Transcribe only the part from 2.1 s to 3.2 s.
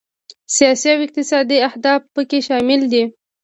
پکې شامل دي.